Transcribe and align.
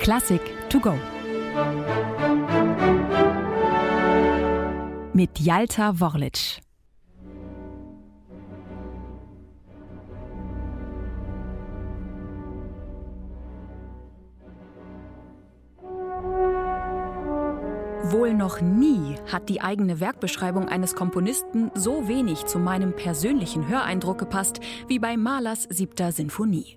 Klassik 0.00 0.40
to 0.68 0.80
go. 0.80 0.94
Mit 5.12 5.38
Jalta 5.38 5.98
Worlic. 6.00 6.60
Wohl 18.10 18.34
noch 18.34 18.60
nie 18.60 19.16
hat 19.32 19.48
die 19.48 19.60
eigene 19.62 19.98
Werkbeschreibung 19.98 20.68
eines 20.68 20.94
Komponisten 20.94 21.70
so 21.74 22.06
wenig 22.06 22.44
zu 22.46 22.58
meinem 22.58 22.94
persönlichen 22.94 23.66
Höreindruck 23.66 24.18
gepasst 24.18 24.60
wie 24.88 24.98
bei 24.98 25.16
Mahlers 25.16 25.62
siebter 25.70 26.12
Sinfonie. 26.12 26.76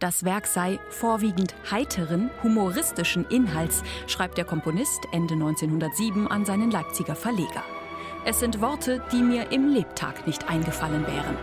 Das 0.00 0.24
Werk 0.24 0.46
sei 0.46 0.80
vorwiegend 0.88 1.54
heiteren, 1.70 2.30
humoristischen 2.42 3.26
Inhalts, 3.26 3.82
schreibt 4.06 4.38
der 4.38 4.46
Komponist 4.46 5.00
Ende 5.12 5.34
1907 5.34 6.26
an 6.26 6.46
seinen 6.46 6.70
Leipziger 6.70 7.14
Verleger. 7.14 7.62
Es 8.24 8.40
sind 8.40 8.62
Worte, 8.62 9.02
die 9.12 9.22
mir 9.22 9.52
im 9.52 9.68
Lebtag 9.68 10.26
nicht 10.26 10.48
eingefallen 10.48 11.06
wären. 11.06 11.36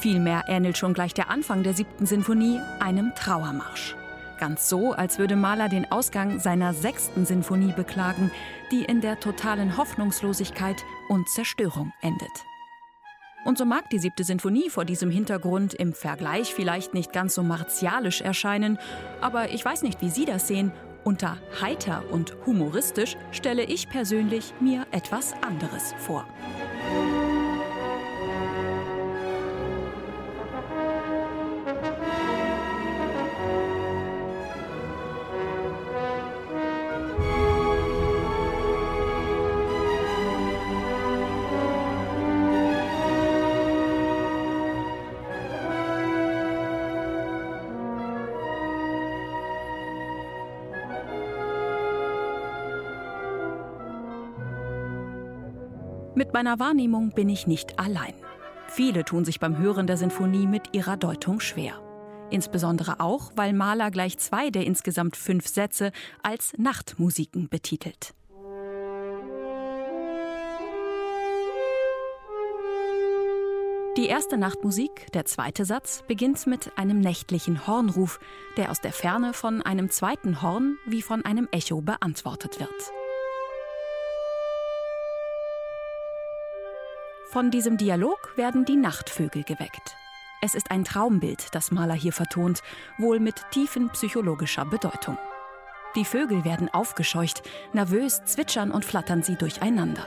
Vielmehr 0.00 0.44
ähnelt 0.48 0.76
schon 0.76 0.92
gleich 0.92 1.14
der 1.14 1.30
Anfang 1.30 1.62
der 1.62 1.72
siebten 1.72 2.04
Sinfonie 2.04 2.60
einem 2.78 3.14
Trauermarsch. 3.14 3.96
Ganz 4.38 4.68
so, 4.68 4.92
als 4.92 5.18
würde 5.18 5.34
Mahler 5.34 5.70
den 5.70 5.90
Ausgang 5.90 6.40
seiner 6.40 6.74
sechsten 6.74 7.24
Sinfonie 7.24 7.72
beklagen, 7.72 8.30
die 8.70 8.84
in 8.84 9.00
der 9.00 9.18
totalen 9.18 9.78
Hoffnungslosigkeit 9.78 10.84
und 11.08 11.26
Zerstörung 11.30 11.94
endet. 12.02 12.44
Und 13.44 13.58
so 13.58 13.66
mag 13.66 13.90
die 13.90 13.98
siebte 13.98 14.24
Sinfonie 14.24 14.70
vor 14.70 14.86
diesem 14.86 15.10
Hintergrund 15.10 15.74
im 15.74 15.92
Vergleich 15.92 16.54
vielleicht 16.54 16.94
nicht 16.94 17.12
ganz 17.12 17.34
so 17.34 17.42
martialisch 17.42 18.22
erscheinen, 18.22 18.78
aber 19.20 19.50
ich 19.50 19.64
weiß 19.64 19.82
nicht, 19.82 20.00
wie 20.00 20.10
Sie 20.10 20.24
das 20.24 20.48
sehen. 20.48 20.72
Unter 21.04 21.36
heiter 21.60 22.02
und 22.10 22.34
humoristisch 22.46 23.16
stelle 23.30 23.64
ich 23.64 23.90
persönlich 23.90 24.54
mir 24.60 24.86
etwas 24.90 25.34
anderes 25.42 25.94
vor. 25.98 26.26
Mit 56.16 56.32
meiner 56.32 56.60
Wahrnehmung 56.60 57.10
bin 57.10 57.28
ich 57.28 57.48
nicht 57.48 57.80
allein. 57.80 58.14
Viele 58.68 59.04
tun 59.04 59.24
sich 59.24 59.40
beim 59.40 59.58
Hören 59.58 59.88
der 59.88 59.96
Sinfonie 59.96 60.46
mit 60.46 60.72
ihrer 60.72 60.96
Deutung 60.96 61.40
schwer. 61.40 61.80
Insbesondere 62.30 63.00
auch, 63.00 63.32
weil 63.34 63.52
Mahler 63.52 63.90
gleich 63.90 64.18
zwei 64.18 64.50
der 64.50 64.64
insgesamt 64.64 65.16
fünf 65.16 65.48
Sätze 65.48 65.90
als 66.22 66.52
Nachtmusiken 66.56 67.48
betitelt. 67.48 68.14
Die 73.96 74.06
erste 74.06 74.36
Nachtmusik, 74.36 75.12
der 75.14 75.24
zweite 75.24 75.64
Satz, 75.64 76.02
beginnt 76.06 76.46
mit 76.46 76.76
einem 76.76 77.00
nächtlichen 77.00 77.66
Hornruf, 77.66 78.18
der 78.56 78.70
aus 78.70 78.80
der 78.80 78.92
Ferne 78.92 79.32
von 79.32 79.62
einem 79.62 79.90
zweiten 79.90 80.42
Horn 80.42 80.78
wie 80.86 81.02
von 81.02 81.24
einem 81.24 81.48
Echo 81.52 81.80
beantwortet 81.80 82.58
wird. 82.58 83.03
Von 87.34 87.50
diesem 87.50 87.76
Dialog 87.76 88.36
werden 88.36 88.64
die 88.64 88.76
Nachtvögel 88.76 89.42
geweckt. 89.42 89.96
Es 90.40 90.54
ist 90.54 90.70
ein 90.70 90.84
Traumbild, 90.84 91.52
das 91.52 91.72
Maler 91.72 91.94
hier 91.94 92.12
vertont, 92.12 92.62
wohl 92.96 93.18
mit 93.18 93.34
tiefen 93.50 93.90
psychologischer 93.90 94.64
Bedeutung. 94.64 95.18
Die 95.96 96.04
Vögel 96.04 96.44
werden 96.44 96.72
aufgescheucht, 96.72 97.42
nervös 97.72 98.24
zwitschern 98.24 98.70
und 98.70 98.84
flattern 98.84 99.24
sie 99.24 99.34
durcheinander. 99.34 100.06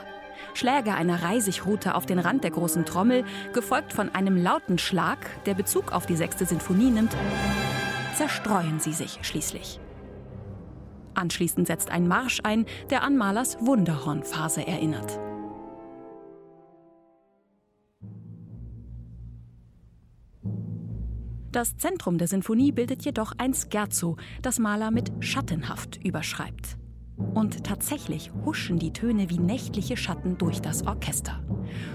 Schläge 0.54 0.94
einer 0.94 1.22
Reisigrute 1.22 1.96
auf 1.96 2.06
den 2.06 2.18
Rand 2.18 2.44
der 2.44 2.50
großen 2.50 2.86
Trommel, 2.86 3.26
gefolgt 3.52 3.92
von 3.92 4.08
einem 4.14 4.42
lauten 4.42 4.78
Schlag, 4.78 5.18
der 5.44 5.52
Bezug 5.52 5.92
auf 5.92 6.06
die 6.06 6.16
sechste 6.16 6.46
Sinfonie 6.46 6.90
nimmt, 6.90 7.14
zerstreuen 8.14 8.80
sie 8.80 8.94
sich 8.94 9.18
schließlich. 9.20 9.80
Anschließend 11.12 11.66
setzt 11.66 11.90
ein 11.90 12.08
Marsch 12.08 12.40
ein, 12.42 12.64
der 12.88 13.02
an 13.02 13.18
Malers 13.18 13.58
Wunderhornphase 13.60 14.66
erinnert. 14.66 15.20
Das 21.50 21.78
Zentrum 21.78 22.18
der 22.18 22.28
Sinfonie 22.28 22.72
bildet 22.72 23.04
jedoch 23.04 23.32
ein 23.38 23.54
Scherzo, 23.54 24.16
das 24.42 24.58
Maler 24.58 24.90
mit 24.90 25.10
schattenhaft 25.20 25.98
überschreibt. 26.04 26.76
Und 27.16 27.64
tatsächlich 27.64 28.30
huschen 28.44 28.78
die 28.78 28.92
Töne 28.92 29.30
wie 29.30 29.38
nächtliche 29.38 29.96
Schatten 29.96 30.36
durch 30.36 30.60
das 30.60 30.86
Orchester. 30.86 31.42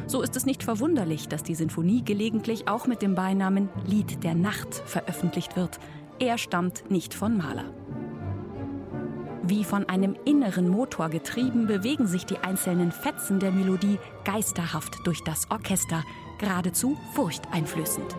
So 0.07 0.21
ist 0.21 0.35
es 0.35 0.45
nicht 0.45 0.63
verwunderlich, 0.63 1.27
dass 1.27 1.43
die 1.43 1.55
Sinfonie 1.55 2.03
gelegentlich 2.03 2.67
auch 2.67 2.87
mit 2.87 3.01
dem 3.01 3.15
Beinamen 3.15 3.69
Lied 3.85 4.23
der 4.23 4.35
Nacht 4.35 4.73
veröffentlicht 4.73 5.55
wird. 5.55 5.79
Er 6.19 6.37
stammt 6.37 6.89
nicht 6.89 7.13
von 7.13 7.37
Maler. 7.37 7.65
Wie 9.43 9.63
von 9.63 9.87
einem 9.87 10.15
inneren 10.25 10.67
Motor 10.67 11.09
getrieben, 11.09 11.67
bewegen 11.67 12.07
sich 12.07 12.25
die 12.25 12.37
einzelnen 12.37 12.91
Fetzen 12.91 13.39
der 13.39 13.51
Melodie 13.51 13.99
geisterhaft 14.23 14.99
durch 15.05 15.21
das 15.23 15.51
Orchester, 15.51 16.03
geradezu 16.39 16.97
furchteinflößend. 17.13 18.15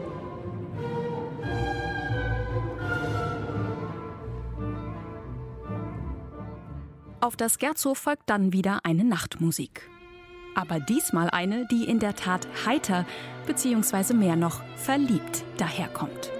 Auf 7.25 7.37
das 7.37 7.57
Scherzo 7.59 7.95
folgt 7.95 8.29
dann 8.29 8.53
wieder 8.53 8.81
eine 8.85 9.03
Nachtmusik. 9.03 9.89
Aber 10.55 10.79
diesmal 10.79 11.31
eine, 11.31 11.67
die 11.69 11.85
in 11.85 11.99
der 11.99 12.15
Tat 12.15 12.47
heiter 12.67 13.07
bzw. 13.47 14.13
mehr 14.13 14.37
noch 14.37 14.63
verliebt 14.77 15.43
daherkommt. 15.57 16.31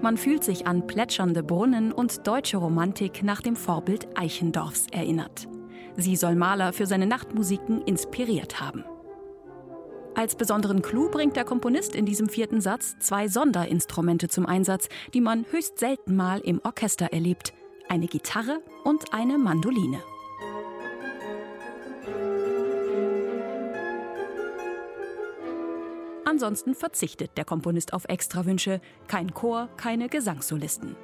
Man 0.00 0.16
fühlt 0.16 0.44
sich 0.44 0.66
an 0.66 0.86
plätschernde 0.86 1.42
Brunnen 1.42 1.92
und 1.92 2.26
deutsche 2.26 2.56
Romantik 2.56 3.22
nach 3.22 3.42
dem 3.42 3.54
Vorbild 3.54 4.08
Eichendorffs 4.16 4.86
erinnert. 4.92 5.46
Sie 5.98 6.16
soll 6.16 6.36
Maler 6.36 6.72
für 6.72 6.86
seine 6.86 7.06
Nachtmusiken 7.06 7.82
inspiriert 7.82 8.62
haben. 8.62 8.82
Als 10.16 10.34
besonderen 10.34 10.80
Clou 10.80 11.10
bringt 11.10 11.36
der 11.36 11.44
Komponist 11.44 11.94
in 11.94 12.06
diesem 12.06 12.30
vierten 12.30 12.62
Satz 12.62 12.96
zwei 13.00 13.28
Sonderinstrumente 13.28 14.28
zum 14.28 14.46
Einsatz, 14.46 14.88
die 15.12 15.20
man 15.20 15.44
höchst 15.50 15.78
selten 15.78 16.16
mal 16.16 16.40
im 16.40 16.58
Orchester 16.64 17.12
erlebt. 17.12 17.52
Eine 17.90 18.06
Gitarre 18.06 18.62
und 18.82 19.12
eine 19.12 19.36
Mandoline. 19.36 20.00
Ansonsten 26.24 26.74
verzichtet 26.74 27.32
der 27.36 27.44
Komponist 27.44 27.92
auf 27.92 28.06
Extrawünsche, 28.06 28.80
kein 29.08 29.34
Chor, 29.34 29.68
keine 29.76 30.08
Gesangssolisten. 30.08 30.96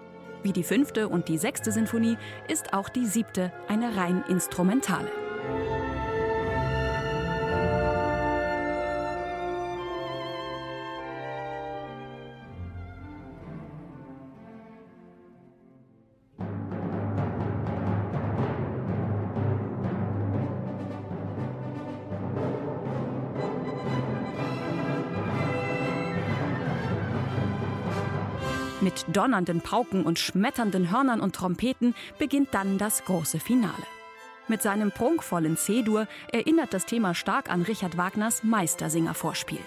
Wie 0.43 0.53
die 0.53 0.65
fünfte 0.65 1.11
und 1.11 1.29
die 1.29 1.37
sechste 1.37 1.71
Sinfonie 1.71 2.17
ist 2.49 2.73
auch 2.73 2.89
die 2.89 3.05
siebte 3.05 3.53
eine 3.69 3.94
rein 3.94 4.25
instrumentale. 4.29 5.11
Mit 28.82 29.05
donnernden 29.12 29.61
Pauken 29.61 30.02
und 30.02 30.19
schmetternden 30.19 30.90
Hörnern 30.90 31.20
und 31.20 31.37
Trompeten 31.37 31.94
beginnt 32.19 32.49
dann 32.50 32.79
das 32.79 33.05
große 33.05 33.38
Finale. 33.38 33.73
Mit 34.49 34.61
seinem 34.61 34.90
prunkvollen 34.90 35.56
C-Dur 35.56 36.08
erinnert 36.32 36.75
das 36.75 36.84
Thema 36.84 37.14
stark 37.14 37.49
an 37.49 37.62
Richard 37.62 37.96
Wagners 37.96 38.43
Meistersinger-Vorspiel. 38.43 39.61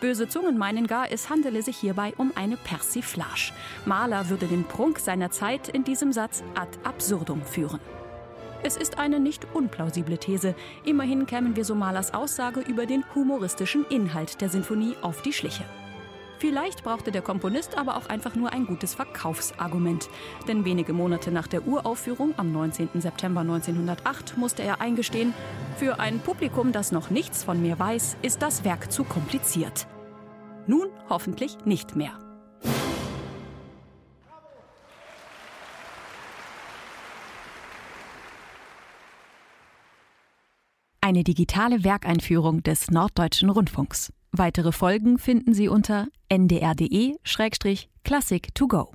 Böse 0.00 0.28
Zungen 0.28 0.58
meinen 0.58 0.86
gar, 0.86 1.10
es 1.10 1.28
handele 1.28 1.60
sich 1.60 1.76
hierbei 1.76 2.14
um 2.18 2.30
eine 2.36 2.56
Persiflage. 2.56 3.50
Mahler 3.84 4.28
würde 4.28 4.46
den 4.46 4.62
Prunk 4.62 5.00
seiner 5.00 5.32
Zeit 5.32 5.68
in 5.68 5.82
diesem 5.82 6.12
Satz 6.12 6.44
ad 6.54 6.70
absurdum 6.84 7.42
führen. 7.42 7.80
Es 8.62 8.76
ist 8.76 8.98
eine 8.98 9.18
nicht 9.18 9.44
unplausible 9.54 10.18
These. 10.18 10.54
Immerhin 10.84 11.26
kämen 11.26 11.56
wir 11.56 11.64
so 11.64 11.74
Malers 11.74 12.14
Aussage 12.14 12.60
über 12.60 12.86
den 12.86 13.04
humoristischen 13.16 13.84
Inhalt 13.86 14.40
der 14.40 14.50
Sinfonie 14.50 14.94
auf 15.02 15.20
die 15.22 15.32
Schliche. 15.32 15.64
Vielleicht 16.38 16.84
brauchte 16.84 17.12
der 17.12 17.22
Komponist 17.22 17.78
aber 17.78 17.96
auch 17.96 18.06
einfach 18.06 18.34
nur 18.34 18.52
ein 18.52 18.66
gutes 18.66 18.94
Verkaufsargument. 18.94 20.08
Denn 20.46 20.64
wenige 20.64 20.92
Monate 20.92 21.30
nach 21.30 21.46
der 21.46 21.66
Uraufführung 21.66 22.34
am 22.36 22.52
19. 22.52 23.00
September 23.00 23.40
1908 23.40 24.36
musste 24.36 24.62
er 24.62 24.80
eingestehen, 24.80 25.32
für 25.76 25.98
ein 25.98 26.20
Publikum, 26.20 26.72
das 26.72 26.92
noch 26.92 27.10
nichts 27.10 27.44
von 27.44 27.60
mir 27.60 27.78
weiß, 27.78 28.18
ist 28.22 28.42
das 28.42 28.64
Werk 28.64 28.92
zu 28.92 29.04
kompliziert. 29.04 29.86
Nun 30.66 30.88
hoffentlich 31.08 31.56
nicht 31.64 31.96
mehr. 31.96 32.18
Eine 41.00 41.22
digitale 41.22 41.84
Werkeinführung 41.84 42.64
des 42.64 42.90
Norddeutschen 42.90 43.48
Rundfunks. 43.48 44.12
Weitere 44.32 44.72
Folgen 44.72 45.18
finden 45.18 45.54
Sie 45.54 45.68
unter 45.68 46.08
ndr.de-classic 46.30 48.54
to 48.54 48.66
go. 48.66 48.92